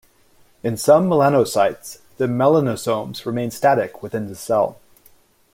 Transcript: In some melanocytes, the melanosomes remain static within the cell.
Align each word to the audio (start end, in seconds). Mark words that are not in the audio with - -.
In 0.63 0.77
some 0.77 1.07
melanocytes, 1.07 1.99
the 2.17 2.25
melanosomes 2.25 3.23
remain 3.23 3.51
static 3.51 4.01
within 4.01 4.25
the 4.25 4.35
cell. 4.35 4.79